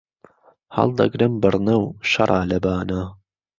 [0.75, 3.01] ههڵدهگرم بڕنهو شهڕه له بانه